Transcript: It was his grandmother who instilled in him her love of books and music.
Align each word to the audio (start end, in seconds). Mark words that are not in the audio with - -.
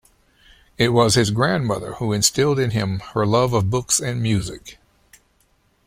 It 0.79 0.93
was 0.93 1.13
his 1.13 1.29
grandmother 1.29 1.93
who 1.93 2.11
instilled 2.11 2.57
in 2.57 2.71
him 2.71 3.01
her 3.13 3.23
love 3.23 3.53
of 3.53 3.69
books 3.69 3.99
and 3.99 4.19
music. 4.19 4.79